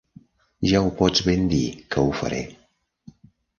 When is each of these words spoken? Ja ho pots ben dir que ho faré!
Ja 0.69 0.81
ho 0.85 0.89
pots 1.01 1.21
ben 1.27 1.45
dir 1.53 1.61
que 1.93 2.07
ho 2.07 2.17
faré! 2.25 2.43